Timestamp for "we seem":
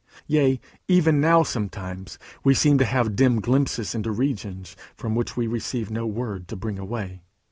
2.43-2.75